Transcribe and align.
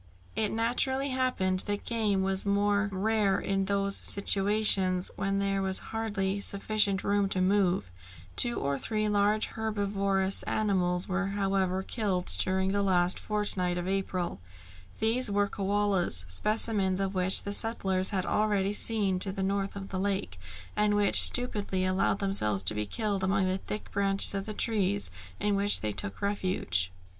It 0.35 0.49
naturally 0.51 1.09
happened 1.09 1.59
that 1.67 1.85
game 1.85 2.23
was 2.23 2.43
more 2.43 2.89
rare 2.91 3.39
in 3.39 3.65
those 3.65 3.95
situations 3.97 5.11
where 5.15 5.31
there 5.31 5.61
was 5.61 5.77
hardly 5.93 6.39
sufficient 6.41 7.03
room 7.03 7.29
to 7.29 7.39
move; 7.39 7.91
two 8.35 8.57
or 8.59 8.79
three 8.79 9.07
large 9.07 9.49
herbivorous 9.49 10.41
animals 10.47 11.07
were 11.07 11.27
however 11.27 11.83
killed 11.83 12.25
during 12.39 12.71
the 12.71 12.81
last 12.81 13.19
fortnight 13.19 13.77
of 13.77 13.87
April. 13.87 14.39
These 14.99 15.29
were 15.29 15.47
koalas, 15.47 16.25
specimens 16.27 16.99
of 16.99 17.13
which 17.13 17.43
the 17.43 17.53
settlers 17.53 18.09
had 18.09 18.25
already 18.25 18.73
seen 18.73 19.19
to 19.19 19.31
the 19.31 19.43
north 19.43 19.75
of 19.75 19.89
the 19.89 19.99
lake, 19.99 20.39
and 20.75 20.95
which 20.95 21.21
stupidly 21.21 21.85
allowed 21.85 22.17
themselves 22.17 22.63
to 22.63 22.73
be 22.73 22.87
killed 22.87 23.23
among 23.23 23.45
the 23.45 23.59
thick 23.59 23.91
branches 23.91 24.33
of 24.33 24.47
the 24.47 24.55
trees 24.55 25.11
in 25.39 25.55
which 25.55 25.81
they 25.81 25.91
took 25.93 26.23
refuge. 26.23 26.91